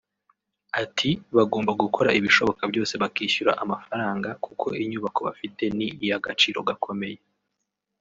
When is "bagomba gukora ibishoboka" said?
1.37-2.63